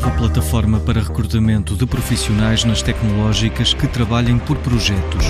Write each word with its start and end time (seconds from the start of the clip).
nova 0.00 0.10
plataforma 0.16 0.80
para 0.80 1.02
recrutamento 1.02 1.76
de 1.76 1.84
profissionais 1.84 2.64
nas 2.64 2.80
tecnológicas 2.80 3.74
que 3.74 3.86
trabalhem 3.86 4.38
por 4.38 4.56
projetos. 4.56 5.26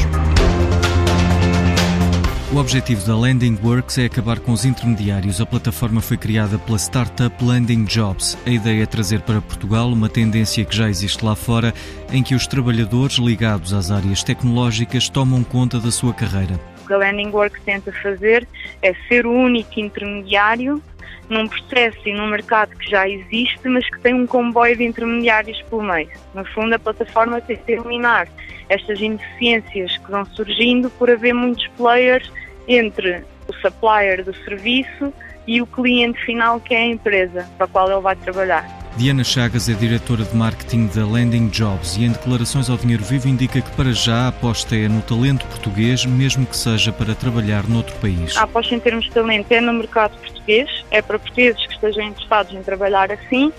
O 2.52 2.56
objetivo 2.56 3.04
da 3.04 3.16
Landing 3.16 3.58
Works 3.62 3.98
é 3.98 4.04
acabar 4.04 4.38
com 4.38 4.52
os 4.52 4.64
intermediários. 4.64 5.40
A 5.40 5.46
plataforma 5.46 6.00
foi 6.00 6.16
criada 6.16 6.56
pela 6.56 6.78
startup 6.78 7.44
Landing 7.44 7.84
Jobs. 7.84 8.38
A 8.46 8.50
ideia 8.50 8.84
é 8.84 8.86
trazer 8.86 9.22
para 9.22 9.40
Portugal 9.40 9.88
uma 9.88 10.08
tendência 10.08 10.64
que 10.64 10.76
já 10.76 10.88
existe 10.88 11.24
lá 11.24 11.34
fora, 11.34 11.74
em 12.12 12.22
que 12.22 12.34
os 12.34 12.46
trabalhadores 12.46 13.16
ligados 13.16 13.72
às 13.72 13.90
áreas 13.90 14.22
tecnológicas 14.22 15.08
tomam 15.08 15.42
conta 15.42 15.80
da 15.80 15.90
sua 15.90 16.14
carreira. 16.14 16.60
O 16.84 16.86
que 16.86 16.92
a 16.92 16.98
Landing 16.98 17.30
Works 17.30 17.62
tenta 17.64 17.92
fazer 17.92 18.46
é 18.82 18.94
ser 19.08 19.26
o 19.26 19.32
único 19.32 19.80
intermediário 19.80 20.80
num 21.28 21.46
processo 21.46 21.98
e 22.06 22.12
num 22.12 22.26
mercado 22.28 22.76
que 22.76 22.90
já 22.90 23.08
existe, 23.08 23.68
mas 23.68 23.88
que 23.88 24.00
tem 24.00 24.14
um 24.14 24.26
comboio 24.26 24.76
de 24.76 24.84
intermediários 24.84 25.60
pelo 25.62 25.82
meio. 25.82 26.10
No 26.34 26.44
fundo, 26.46 26.74
a 26.74 26.78
plataforma 26.78 27.40
tenta 27.40 27.72
eliminar 27.72 28.28
estas 28.68 29.00
ineficiências 29.00 29.96
que 29.98 30.10
vão 30.10 30.24
surgindo 30.24 30.90
por 30.90 31.10
haver 31.10 31.34
muitos 31.34 31.66
players 31.76 32.30
entre 32.68 33.24
o 33.48 33.52
supplier 33.54 34.24
do 34.24 34.34
serviço 34.44 35.12
e 35.46 35.60
o 35.60 35.66
cliente 35.66 36.20
final, 36.24 36.60
que 36.60 36.74
é 36.74 36.78
a 36.78 36.86
empresa 36.86 37.48
para 37.56 37.66
a 37.66 37.68
qual 37.68 37.90
ele 37.90 38.00
vai 38.00 38.16
trabalhar. 38.16 38.79
Diana 38.96 39.24
Chagas 39.24 39.68
é 39.68 39.72
diretora 39.72 40.24
de 40.24 40.36
marketing 40.36 40.88
da 40.88 41.06
Landing 41.06 41.48
Jobs 41.48 41.96
e 41.96 42.04
em 42.04 42.12
declarações 42.12 42.68
ao 42.68 42.76
Dinheiro 42.76 43.02
Vivo 43.02 43.28
indica 43.28 43.60
que 43.60 43.70
para 43.70 43.92
já 43.92 44.26
a 44.26 44.28
aposta 44.28 44.76
é 44.76 44.88
no 44.88 45.00
talento 45.00 45.46
português, 45.46 46.04
mesmo 46.04 46.44
que 46.44 46.56
seja 46.56 46.92
para 46.92 47.14
trabalhar 47.14 47.66
noutro 47.66 47.94
país. 47.96 48.36
A 48.36 48.42
aposta 48.42 48.74
em 48.74 48.80
termos 48.80 49.04
de 49.04 49.12
talento 49.12 49.50
é 49.52 49.60
no 49.60 49.72
mercado 49.72 50.18
português, 50.18 50.84
é 50.90 51.00
para 51.00 51.18
portugueses 51.18 51.64
que 51.66 51.74
estejam 51.74 52.04
interessados 52.04 52.52
em 52.52 52.62
trabalhar 52.62 53.10
assim, 53.10 53.52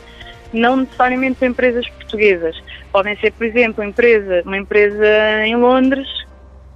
não 0.53 0.77
necessariamente 0.77 1.39
para 1.39 1.47
empresas 1.47 1.87
portuguesas. 1.89 2.61
Podem 2.91 3.17
ser, 3.17 3.31
por 3.31 3.45
exemplo, 3.47 3.83
empresa, 3.83 4.43
uma 4.45 4.57
empresa 4.57 5.45
em 5.45 5.55
Londres 5.55 6.07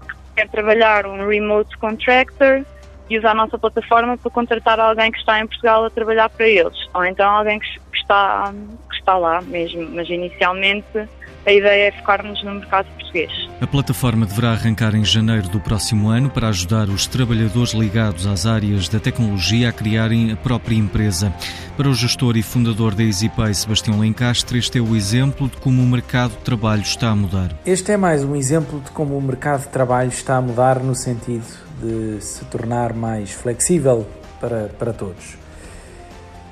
que 0.07 0.15
quer 0.37 0.49
trabalhar 0.49 1.05
um 1.05 1.27
remote 1.27 1.77
contractor 1.77 2.63
e 3.09 3.17
usar 3.19 3.31
a 3.31 3.35
nossa 3.35 3.57
plataforma 3.57 4.17
para 4.17 4.31
contratar 4.31 4.79
alguém 4.79 5.11
que 5.11 5.19
está 5.19 5.39
em 5.39 5.45
Portugal 5.45 5.85
a 5.85 5.89
trabalhar 5.89 6.29
para 6.29 6.47
eles. 6.47 6.77
Ou 6.93 7.05
então 7.05 7.29
alguém 7.29 7.59
que 7.59 7.67
está, 8.05 8.53
que 8.89 8.95
está 8.95 9.17
lá 9.17 9.41
mesmo. 9.41 9.89
Mas 9.91 10.07
inicialmente 10.09 11.07
a 11.45 11.51
ideia 11.51 11.89
é 11.89 11.91
focar-nos 11.91 12.43
no 12.43 12.55
mercado 12.55 12.87
português. 12.97 13.31
A 13.61 13.67
plataforma 13.67 14.25
deverá 14.25 14.51
arrancar 14.51 14.95
em 14.95 15.05
janeiro 15.05 15.47
do 15.47 15.59
próximo 15.59 16.09
ano 16.09 16.29
para 16.29 16.49
ajudar 16.49 16.89
os 16.89 17.05
trabalhadores 17.05 17.73
ligados 17.73 18.25
às 18.25 18.45
áreas 18.45 18.89
da 18.89 18.99
tecnologia 18.99 19.69
a 19.69 19.71
criarem 19.71 20.31
a 20.31 20.35
própria 20.35 20.75
empresa. 20.75 21.31
Para 21.77 21.87
o 21.87 21.93
gestor 21.93 22.35
e 22.35 22.41
fundador 22.41 22.95
da 22.95 23.03
EasyPay, 23.03 23.53
Sebastião 23.53 23.99
Lencastre, 23.99 24.57
este 24.57 24.79
é 24.79 24.81
o 24.81 24.95
exemplo 24.95 25.47
de 25.47 25.57
como 25.57 25.81
o 25.81 25.85
mercado 25.85 26.31
de 26.31 26.37
trabalho 26.37 26.81
está 26.81 27.09
a 27.09 27.15
mudar. 27.15 27.51
Este 27.65 27.91
é 27.91 27.97
mais 27.97 28.23
um 28.23 28.35
exemplo 28.35 28.79
de 28.79 28.89
como 28.91 29.15
o 29.15 29.21
mercado 29.21 29.61
de 29.61 29.69
trabalho 29.69 30.09
está 30.09 30.37
a 30.37 30.41
mudar 30.41 30.79
no 30.79 30.95
sentido 30.95 31.45
de 31.79 32.21
se 32.23 32.43
tornar 32.45 32.93
mais 32.93 33.31
flexível 33.31 34.07
para, 34.39 34.69
para 34.79 34.93
todos. 34.93 35.44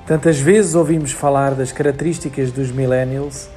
Tantas 0.06 0.38
vezes 0.38 0.74
ouvimos 0.74 1.12
falar 1.12 1.54
das 1.54 1.72
características 1.72 2.52
dos 2.52 2.70
millennials 2.70 3.48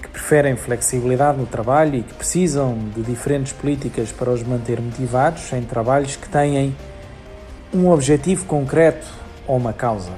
que 0.00 0.06
preferem 0.08 0.54
flexibilidade 0.54 1.38
no 1.38 1.46
trabalho 1.46 1.96
e 1.96 2.02
que 2.04 2.14
precisam 2.14 2.78
de 2.94 3.02
diferentes 3.02 3.52
políticas 3.52 4.12
para 4.12 4.30
os 4.30 4.44
manter 4.44 4.80
motivados 4.80 5.52
em 5.52 5.62
trabalhos 5.62 6.14
que 6.14 6.28
têm 6.28 6.76
um 7.74 7.90
objetivo 7.90 8.44
concreto 8.44 9.08
ou 9.44 9.56
uma 9.56 9.72
causa. 9.72 10.12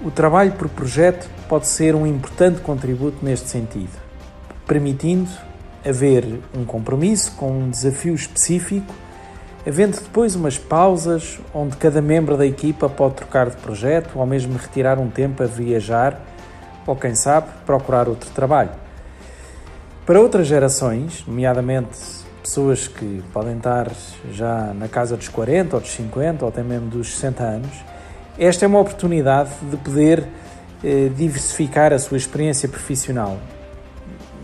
O 0.00 0.12
trabalho 0.12 0.52
por 0.52 0.68
projeto 0.68 1.28
pode 1.48 1.66
ser 1.66 1.96
um 1.96 2.06
importante 2.06 2.60
contributo 2.60 3.16
neste 3.20 3.48
sentido, 3.48 4.00
permitindo 4.64 5.30
haver 5.84 6.24
um 6.56 6.64
compromisso 6.64 7.32
com 7.32 7.50
um 7.50 7.68
desafio 7.68 8.14
específico 8.14 8.94
havendo 9.66 9.98
depois 9.98 10.34
umas 10.34 10.58
pausas 10.58 11.40
onde 11.54 11.76
cada 11.76 12.02
membro 12.02 12.36
da 12.36 12.46
equipa 12.46 12.88
pode 12.88 13.14
trocar 13.14 13.48
de 13.48 13.56
projeto 13.56 14.18
ou 14.18 14.26
mesmo 14.26 14.58
retirar 14.58 14.98
um 14.98 15.08
tempo 15.08 15.42
a 15.42 15.46
viajar 15.46 16.20
ou, 16.86 16.94
quem 16.94 17.14
sabe, 17.14 17.48
procurar 17.64 18.08
outro 18.08 18.30
trabalho. 18.30 18.70
Para 20.04 20.20
outras 20.20 20.46
gerações, 20.46 21.24
nomeadamente 21.26 21.98
pessoas 22.42 22.86
que 22.86 23.24
podem 23.32 23.56
estar 23.56 23.90
já 24.30 24.74
na 24.74 24.86
casa 24.86 25.16
dos 25.16 25.28
40 25.28 25.76
ou 25.76 25.80
dos 25.80 25.90
50 25.92 26.44
ou 26.44 26.50
até 26.50 26.62
mesmo 26.62 26.88
dos 26.88 27.14
60 27.14 27.42
anos, 27.42 27.84
esta 28.38 28.66
é 28.66 28.68
uma 28.68 28.80
oportunidade 28.80 29.50
de 29.62 29.78
poder 29.78 30.24
eh, 30.82 31.08
diversificar 31.16 31.90
a 31.94 31.98
sua 31.98 32.18
experiência 32.18 32.68
profissional. 32.68 33.38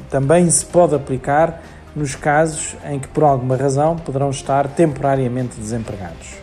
Também 0.09 0.49
se 0.49 0.65
pode 0.65 0.95
aplicar 0.95 1.63
nos 1.95 2.15
casos 2.15 2.77
em 2.84 2.99
que, 2.99 3.09
por 3.09 3.25
alguma 3.25 3.56
razão, 3.56 3.97
poderão 3.97 4.31
estar 4.31 4.69
temporariamente 4.69 5.59
desempregados. 5.59 6.34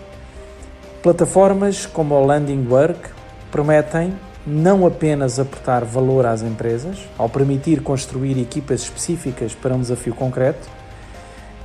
Plataformas 1.01 1.85
como 1.85 2.15
o 2.15 2.25
Landing 2.25 2.67
Work 2.69 3.09
prometem 3.51 4.13
não 4.45 4.85
apenas 4.85 5.39
aportar 5.39 5.83
valor 5.83 6.25
às 6.25 6.41
empresas, 6.41 6.97
ao 7.17 7.29
permitir 7.29 7.81
construir 7.81 8.39
equipas 8.39 8.81
específicas 8.81 9.53
para 9.53 9.75
um 9.75 9.81
desafio 9.81 10.15
concreto, 10.15 10.67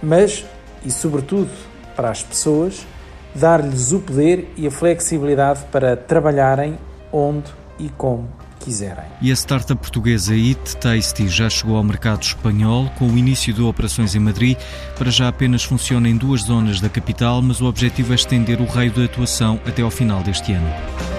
mas, 0.02 0.44
e 0.84 0.90
sobretudo 0.90 1.50
para 1.94 2.10
as 2.10 2.22
pessoas, 2.22 2.86
dar-lhes 3.34 3.92
o 3.92 4.00
poder 4.00 4.52
e 4.56 4.66
a 4.66 4.70
flexibilidade 4.70 5.60
para 5.70 5.96
trabalharem 5.96 6.76
onde 7.12 7.52
e 7.78 7.88
como 7.88 8.28
quiserem. 8.62 9.04
E 9.20 9.30
a 9.30 9.34
startup 9.34 9.80
portuguesa 9.80 10.32
It 10.34 10.76
Tasty 10.76 11.28
já 11.28 11.50
chegou 11.50 11.76
ao 11.76 11.84
mercado 11.84 12.22
espanhol 12.22 12.90
com 12.98 13.08
o 13.08 13.18
início 13.18 13.52
de 13.52 13.62
operações 13.62 14.14
em 14.14 14.20
Madrid. 14.20 14.56
Para 14.96 15.10
já 15.10 15.28
apenas 15.28 15.62
funciona 15.64 16.08
em 16.08 16.16
duas 16.16 16.42
zonas 16.42 16.80
da 16.80 16.88
capital, 16.88 17.42
mas 17.42 17.60
o 17.60 17.66
objetivo 17.66 18.12
é 18.12 18.14
estender 18.14 18.60
o 18.60 18.66
raio 18.66 18.90
de 18.90 19.04
atuação 19.04 19.60
até 19.66 19.82
ao 19.82 19.90
final 19.90 20.22
deste 20.22 20.52
ano. 20.52 21.11